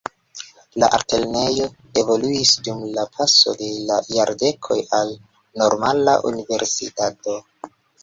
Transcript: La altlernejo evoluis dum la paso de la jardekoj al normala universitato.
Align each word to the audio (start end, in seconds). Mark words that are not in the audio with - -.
La 0.83 0.87
altlernejo 0.97 1.67
evoluis 2.03 2.55
dum 2.69 2.81
la 2.97 3.05
paso 3.19 3.55
de 3.61 3.69
la 3.93 4.01
jardekoj 4.19 4.81
al 5.03 5.15
normala 5.65 6.21
universitato. 6.35 7.43